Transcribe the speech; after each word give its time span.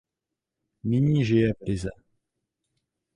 Nyní 0.83 1.25
žije 1.25 1.53
v 1.53 1.61
Rize. 1.61 1.89